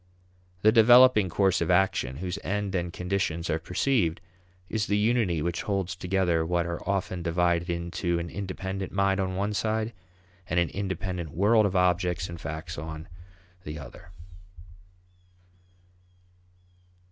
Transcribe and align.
The 0.63 0.71
developing 0.71 1.29
course 1.29 1.61
of 1.61 1.69
action, 1.69 2.17
whose 2.17 2.39
end 2.43 2.73
and 2.73 2.91
conditions 2.91 3.51
are 3.51 3.59
perceived, 3.59 4.19
is 4.67 4.87
the 4.87 4.97
unity 4.97 5.43
which 5.43 5.61
holds 5.61 5.95
together 5.95 6.43
what 6.43 6.65
are 6.65 6.81
often 6.89 7.21
divided 7.21 7.69
into 7.69 8.17
an 8.17 8.27
independent 8.31 8.91
mind 8.91 9.19
on 9.19 9.35
one 9.35 9.53
side 9.53 9.93
and 10.47 10.59
an 10.59 10.69
independent 10.69 11.29
world 11.29 11.67
of 11.67 11.75
objects 11.75 12.27
and 12.29 12.41
facts 12.41 12.79
on 12.79 13.09
the 13.63 13.77
other. 13.77 14.09